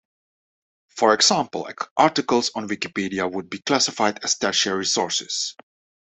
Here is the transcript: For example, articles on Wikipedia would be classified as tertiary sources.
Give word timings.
For 0.87 1.13
example, 1.13 1.69
articles 1.95 2.49
on 2.55 2.67
Wikipedia 2.67 3.31
would 3.31 3.51
be 3.51 3.59
classified 3.61 4.17
as 4.23 4.35
tertiary 4.39 4.87
sources. 4.87 5.55